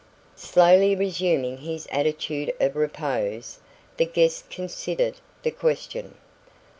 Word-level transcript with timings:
Slowly 0.39 0.95
resuming 0.95 1.57
his 1.59 1.87
attitude 1.91 2.55
of 2.59 2.75
repose, 2.75 3.59
the 3.97 4.05
guest 4.07 4.49
considered 4.49 5.17
the 5.43 5.51
question. 5.51 6.15